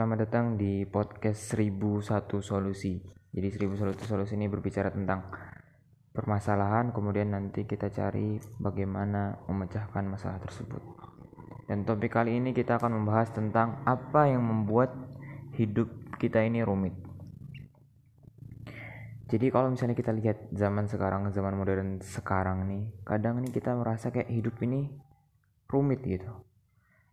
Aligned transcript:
selamat 0.00 0.32
datang 0.32 0.56
di 0.56 0.88
podcast 0.88 1.60
1001 1.60 2.40
solusi. 2.40 3.04
Jadi 3.36 3.68
1001 3.68 4.00
solusi 4.08 4.32
ini 4.32 4.48
berbicara 4.48 4.88
tentang 4.88 5.28
permasalahan, 6.16 6.88
kemudian 6.88 7.36
nanti 7.36 7.68
kita 7.68 7.92
cari 7.92 8.40
bagaimana 8.56 9.44
memecahkan 9.44 10.00
masalah 10.08 10.40
tersebut. 10.40 10.80
Dan 11.68 11.84
topik 11.84 12.16
kali 12.16 12.40
ini 12.40 12.56
kita 12.56 12.80
akan 12.80 12.96
membahas 12.96 13.28
tentang 13.28 13.84
apa 13.84 14.24
yang 14.24 14.40
membuat 14.40 14.88
hidup 15.60 15.92
kita 16.16 16.48
ini 16.48 16.64
rumit. 16.64 16.96
Jadi 19.28 19.52
kalau 19.52 19.68
misalnya 19.68 20.00
kita 20.00 20.16
lihat 20.16 20.48
zaman 20.48 20.88
sekarang, 20.88 21.28
zaman 21.28 21.60
modern 21.60 22.00
sekarang 22.00 22.64
nih, 22.72 22.88
kadang 23.04 23.44
nih 23.44 23.52
kita 23.52 23.76
merasa 23.76 24.08
kayak 24.08 24.32
hidup 24.32 24.56
ini 24.64 24.88
rumit 25.68 26.00
gitu 26.08 26.49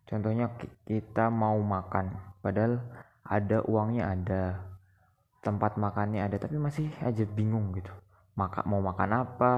contohnya 0.08 0.50
kita 0.88 1.30
mau 1.30 1.60
makan 1.60 2.16
padahal 2.42 2.80
ada 3.28 3.62
uangnya 3.68 4.04
ada 4.08 4.42
tempat 5.44 5.76
makannya 5.76 6.24
ada 6.24 6.40
tapi 6.40 6.56
masih 6.60 6.92
aja 7.04 7.24
bingung 7.24 7.76
gitu. 7.76 7.92
Maka 8.36 8.64
mau 8.64 8.80
makan 8.80 9.24
apa 9.28 9.52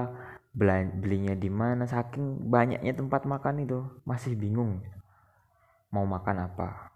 belinya 0.50 1.34
di 1.38 1.46
mana 1.46 1.86
saking 1.86 2.50
banyaknya 2.50 2.94
tempat 2.94 3.24
makan 3.24 3.62
itu 3.62 3.78
masih 4.02 4.34
bingung. 4.34 4.82
Mau 5.90 6.06
makan 6.06 6.50
apa? 6.50 6.90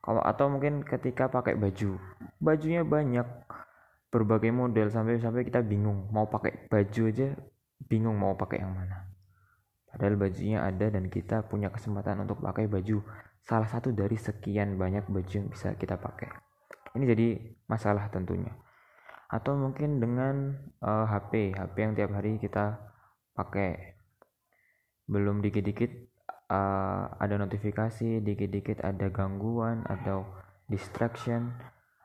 Kalau 0.00 0.22
atau 0.22 0.46
mungkin 0.52 0.84
ketika 0.86 1.28
pakai 1.28 1.58
baju. 1.58 1.98
Bajunya 2.38 2.86
banyak 2.86 3.26
berbagai 4.12 4.54
model 4.54 4.88
sampai 4.88 5.18
sampai 5.18 5.44
kita 5.44 5.60
bingung 5.60 6.08
mau 6.08 6.24
pakai 6.30 6.70
baju 6.70 7.02
aja 7.10 7.36
bingung 7.90 8.16
mau 8.16 8.32
pakai 8.38 8.62
yang 8.62 8.72
mana 8.72 9.04
Padahal 9.96 10.20
bajunya 10.20 10.60
ada 10.60 10.92
dan 10.92 11.08
kita 11.08 11.48
punya 11.48 11.72
kesempatan 11.72 12.20
untuk 12.20 12.44
pakai 12.44 12.68
baju 12.68 13.00
salah 13.40 13.64
satu 13.64 13.96
dari 13.96 14.20
sekian 14.20 14.76
banyak 14.76 15.08
baju 15.08 15.32
yang 15.32 15.48
bisa 15.48 15.72
kita 15.80 15.96
pakai. 15.96 16.28
Ini 17.00 17.04
jadi 17.16 17.28
masalah 17.64 18.12
tentunya. 18.12 18.52
Atau 19.32 19.56
mungkin 19.56 19.96
dengan 19.96 20.52
uh, 20.84 21.08
HP, 21.08 21.56
HP 21.56 21.74
yang 21.80 21.96
tiap 21.96 22.12
hari 22.12 22.36
kita 22.36 22.76
pakai. 23.32 23.96
Belum 25.08 25.40
dikit-dikit 25.40 26.12
uh, 26.52 27.16
ada 27.16 27.40
notifikasi, 27.40 28.20
dikit-dikit 28.20 28.84
ada 28.84 29.08
gangguan 29.08 29.80
atau 29.88 30.28
distraction 30.68 31.56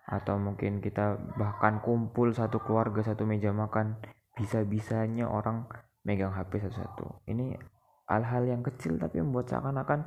atau 0.07 0.39
mungkin 0.39 0.79
kita 0.79 1.19
bahkan 1.35 1.83
kumpul 1.83 2.31
satu 2.31 2.63
keluarga 2.63 3.03
satu 3.03 3.27
meja 3.27 3.51
makan 3.51 3.99
bisa-bisanya 4.39 5.27
orang 5.27 5.67
megang 6.07 6.31
HP 6.31 6.63
satu-satu. 6.63 7.27
Ini 7.27 7.59
hal-hal 8.11 8.43
yang 8.43 8.61
kecil 8.61 8.99
tapi 8.99 9.23
membuat 9.23 9.47
seakan-akan 9.47 10.03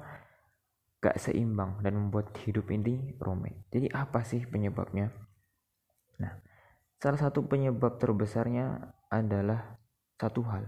gak 1.01 1.17
seimbang 1.21 1.81
dan 1.81 1.97
membuat 1.97 2.37
hidup 2.45 2.69
ini 2.69 3.17
rumit. 3.21 3.57
Jadi 3.73 3.89
apa 3.93 4.25
sih 4.25 4.45
penyebabnya? 4.45 5.13
Nah, 6.21 6.33
salah 7.01 7.21
satu 7.21 7.45
penyebab 7.49 7.97
terbesarnya 7.97 8.93
adalah 9.09 9.81
satu 10.17 10.41
hal. 10.49 10.65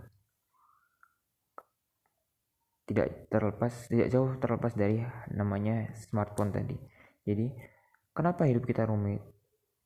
Tidak 2.86 3.32
terlepas, 3.32 3.90
tidak 3.90 4.08
jauh 4.12 4.36
terlepas 4.38 4.72
dari 4.76 5.02
namanya 5.32 5.90
smartphone 5.96 6.54
tadi. 6.54 6.76
Jadi, 7.26 7.50
kenapa 8.14 8.46
hidup 8.46 8.62
kita 8.62 8.86
rumit? 8.86 9.24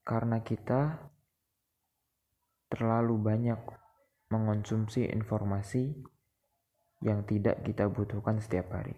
Karena 0.04 0.44
kita 0.44 1.00
terlalu 2.68 3.16
banyak 3.16 3.60
mengonsumsi 4.30 5.08
informasi 5.10 5.96
yang 7.00 7.24
tidak 7.24 7.64
kita 7.64 7.88
butuhkan 7.88 8.36
setiap 8.40 8.76
hari. 8.76 8.92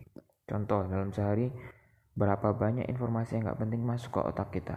Contoh, 0.47 0.83
dalam 0.91 1.15
sehari 1.15 1.55
berapa 2.19 2.53
banyak 2.53 2.91
informasi 2.91 3.39
yang 3.39 3.55
gak 3.55 3.63
penting 3.63 3.83
masuk 3.87 4.19
ke 4.19 4.21
otak 4.21 4.49
kita. 4.53 4.77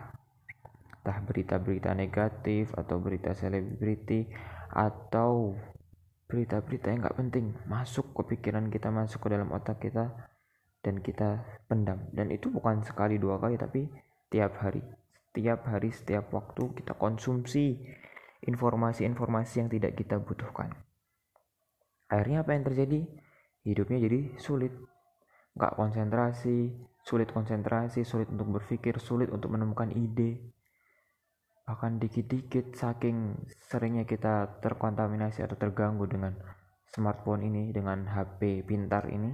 Entah 1.01 1.19
berita-berita 1.25 1.91
negatif 1.97 2.71
atau 2.77 3.01
berita 3.01 3.33
selebriti 3.33 4.29
atau 4.69 5.57
berita-berita 6.29 6.88
yang 6.94 7.01
gak 7.05 7.17
penting 7.17 7.45
masuk 7.66 8.13
ke 8.13 8.38
pikiran 8.38 8.69
kita, 8.69 8.94
masuk 8.94 9.25
ke 9.25 9.27
dalam 9.33 9.50
otak 9.51 9.81
kita 9.81 10.13
dan 10.85 11.01
kita 11.01 11.41
pendam. 11.66 12.05
Dan 12.13 12.29
itu 12.29 12.53
bukan 12.53 12.85
sekali 12.85 13.17
dua 13.17 13.41
kali 13.41 13.57
tapi 13.57 13.89
tiap 14.29 14.61
hari. 14.61 14.85
Setiap 15.33 15.67
hari, 15.67 15.89
setiap 15.91 16.31
waktu 16.31 16.71
kita 16.79 16.95
konsumsi 16.95 17.75
informasi-informasi 18.45 19.53
yang 19.59 19.69
tidak 19.73 20.00
kita 20.00 20.16
butuhkan 20.21 20.71
akhirnya 22.11 22.45
apa 22.45 22.51
yang 22.55 22.63
terjadi? 22.66 22.99
Hidupnya 23.66 23.97
jadi 24.01 24.19
sulit. 24.38 24.73
Nggak 25.55 25.73
konsentrasi 25.79 26.75
sulit 27.05 27.29
konsentrasi 27.29 28.01
sulit 28.01 28.27
untuk 28.33 28.59
berpikir 28.59 28.97
sulit 28.97 29.29
untuk 29.29 29.53
menemukan 29.53 29.93
ide. 29.93 30.41
Bahkan 31.65 31.97
dikit-dikit 32.01 32.77
saking 32.77 33.45
seringnya 33.69 34.05
kita 34.05 34.61
terkontaminasi 34.61 35.45
atau 35.45 35.57
terganggu 35.57 36.05
dengan 36.05 36.33
smartphone 36.89 37.45
ini 37.45 37.73
dengan 37.73 38.05
HP 38.05 38.63
pintar 38.63 39.09
ini 39.09 39.33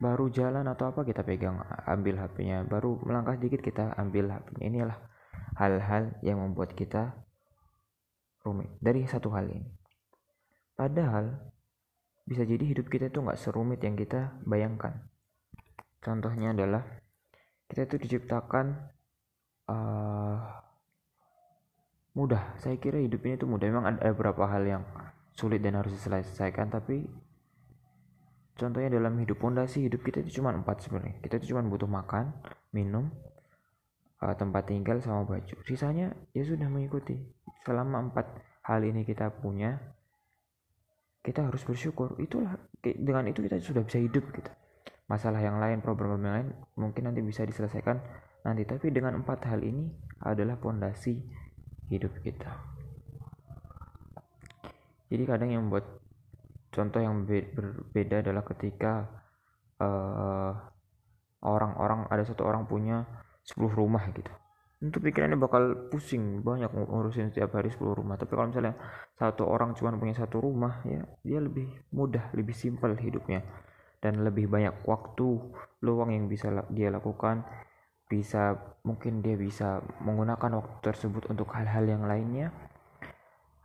baru 0.00 0.32
jalan 0.32 0.64
atau 0.64 0.96
apa 0.96 1.04
kita 1.04 1.20
pegang 1.20 1.60
ambil 1.84 2.16
HP-nya 2.24 2.64
baru 2.64 2.96
melangkah 3.04 3.36
sedikit 3.36 3.60
kita 3.60 3.92
ambil 4.00 4.32
HP-nya 4.32 4.64
inilah 4.72 4.98
hal-hal 5.60 6.16
yang 6.24 6.40
membuat 6.40 6.72
kita 6.72 7.12
rumit 8.40 8.72
dari 8.80 9.04
satu 9.04 9.28
hal 9.36 9.44
ini 9.52 9.68
Padahal 10.80 11.36
bisa 12.24 12.40
jadi 12.48 12.64
hidup 12.64 12.88
kita 12.88 13.12
itu 13.12 13.20
nggak 13.20 13.36
serumit 13.36 13.84
yang 13.84 14.00
kita 14.00 14.40
bayangkan. 14.48 14.96
Contohnya 16.00 16.56
adalah 16.56 16.80
kita 17.68 17.84
itu 17.84 17.96
diciptakan 18.08 18.88
uh, 19.68 20.40
mudah. 22.16 22.56
Saya 22.56 22.80
kira 22.80 22.96
hidup 22.96 23.20
ini 23.28 23.36
tuh 23.36 23.44
mudah. 23.44 23.68
Memang 23.68 23.84
ada 23.92 24.08
beberapa 24.16 24.48
hal 24.48 24.64
yang 24.64 24.82
sulit 25.36 25.60
dan 25.60 25.76
harus 25.76 25.92
diselesaikan, 26.00 26.72
tapi 26.72 27.04
contohnya 28.56 28.88
dalam 28.88 29.20
hidup 29.20 29.36
pondasi 29.36 29.84
hidup 29.84 30.00
kita 30.00 30.24
itu 30.24 30.40
cuma 30.40 30.56
empat 30.56 30.88
sebenarnya. 30.88 31.20
Kita 31.20 31.44
itu 31.44 31.52
cuma 31.52 31.60
butuh 31.68 31.92
makan, 31.92 32.32
minum, 32.72 33.12
uh, 34.24 34.32
tempat 34.32 34.72
tinggal 34.72 34.96
sama 35.04 35.28
baju. 35.28 35.60
Sisanya 35.68 36.16
ya 36.32 36.40
sudah 36.40 36.72
mengikuti. 36.72 37.20
Selama 37.68 38.08
empat 38.08 38.32
hal 38.64 38.80
ini 38.80 39.04
kita 39.04 39.28
punya, 39.44 39.76
kita 41.20 41.46
harus 41.46 41.62
bersyukur. 41.64 42.16
Itulah 42.16 42.56
dengan 42.80 43.28
itu 43.28 43.44
kita 43.44 43.60
sudah 43.60 43.84
bisa 43.84 44.00
hidup 44.00 44.24
gitu. 44.32 44.50
Masalah 45.10 45.42
yang 45.42 45.58
lain 45.58 45.82
problem 45.82 46.22
yang 46.22 46.34
lain 46.42 46.48
mungkin 46.78 47.10
nanti 47.10 47.20
bisa 47.20 47.44
diselesaikan 47.44 48.00
nanti. 48.46 48.62
Tapi 48.64 48.88
dengan 48.94 49.20
empat 49.20 49.44
hal 49.50 49.60
ini 49.60 49.90
adalah 50.24 50.56
pondasi 50.56 51.18
hidup 51.92 52.14
kita. 52.22 52.50
Jadi 55.10 55.22
kadang 55.26 55.50
yang 55.50 55.66
membuat 55.66 56.00
contoh 56.70 57.02
yang 57.02 57.26
berbeda 57.26 58.22
adalah 58.22 58.46
ketika 58.46 59.10
uh, 59.82 60.54
orang-orang 61.42 62.06
ada 62.06 62.22
satu 62.22 62.46
orang 62.46 62.70
punya 62.70 63.02
10 63.42 63.58
rumah 63.74 64.06
gitu 64.14 64.30
itu 64.80 64.96
pikirannya 64.96 65.36
bakal 65.36 65.92
pusing 65.92 66.40
banyak 66.40 66.72
ngurusin 66.72 67.28
setiap 67.28 67.60
hari 67.60 67.68
10 67.68 68.00
rumah. 68.00 68.16
Tapi 68.16 68.32
kalau 68.32 68.48
misalnya 68.48 68.74
satu 69.20 69.44
orang 69.44 69.76
cuma 69.76 69.92
punya 70.00 70.16
satu 70.16 70.40
rumah 70.40 70.80
ya 70.88 71.04
dia 71.20 71.36
lebih 71.36 71.68
mudah 71.92 72.32
lebih 72.32 72.56
simpel 72.56 72.96
hidupnya. 72.96 73.44
Dan 74.00 74.24
lebih 74.24 74.48
banyak 74.48 74.80
waktu 74.88 75.52
luang 75.84 76.16
yang 76.16 76.32
bisa 76.32 76.48
dia 76.72 76.88
lakukan. 76.88 77.44
Bisa 78.08 78.56
mungkin 78.80 79.20
dia 79.20 79.36
bisa 79.36 79.84
menggunakan 80.00 80.64
waktu 80.64 80.76
tersebut 80.80 81.28
untuk 81.28 81.52
hal-hal 81.52 81.84
yang 81.84 82.08
lainnya. 82.08 82.48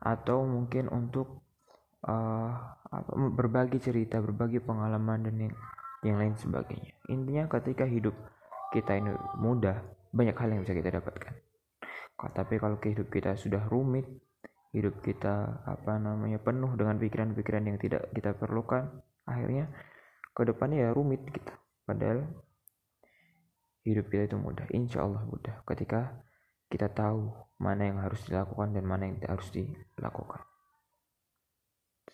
Atau 0.03 0.43
mungkin 0.43 0.91
untuk 0.91 1.39
uh, 2.03 2.51
berbagi 3.39 3.79
cerita 3.79 4.19
berbagi 4.19 4.59
pengalaman 4.59 5.23
dan 5.23 5.35
yang, 5.39 5.55
yang 6.03 6.17
lain 6.19 6.35
sebagainya. 6.35 6.91
Intinya 7.07 7.47
ketika 7.47 7.87
hidup 7.87 8.13
kita 8.75 8.99
ini 8.99 9.15
mudah 9.39 9.79
banyak 10.15 10.35
hal 10.39 10.49
yang 10.55 10.61
bisa 10.63 10.71
kita 10.71 10.95
dapatkan. 10.95 11.35
Tapi 12.15 12.55
kalau 12.57 12.79
hidup 12.79 13.11
kita 13.11 13.35
sudah 13.35 13.67
rumit 13.67 14.07
hidup 14.75 14.99
kita 14.99 15.63
apa 15.63 15.95
namanya 15.95 16.39
penuh 16.39 16.75
dengan 16.75 16.99
pikiran-pikiran 16.99 17.63
yang 17.63 17.77
tidak 17.79 18.11
kita 18.11 18.35
perlukan 18.35 18.91
akhirnya 19.23 19.71
ke 20.35 20.41
depannya 20.43 20.87
ya 20.87 20.89
rumit 20.91 21.23
gitu. 21.31 21.53
Padahal 21.87 22.27
hidup 23.87 24.11
kita 24.11 24.31
itu 24.31 24.37
mudah 24.39 24.67
insya 24.75 25.07
Allah 25.07 25.23
mudah 25.23 25.63
ketika 25.63 26.19
kita 26.67 26.91
tahu 26.91 27.31
mana 27.61 27.87
yang 27.87 28.03
harus 28.03 28.19
dilakukan 28.27 28.75
dan 28.75 28.83
mana 28.83 29.07
yang 29.07 29.15
harus 29.23 29.47
dilakukan. 29.53 30.43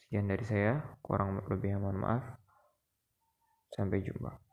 Sekian 0.06 0.30
dari 0.30 0.46
saya 0.46 0.98
kurang 1.02 1.42
lebih 1.50 1.82
mohon 1.82 1.98
maaf. 1.98 2.26
Sampai 3.72 4.04
jumpa 4.04 4.51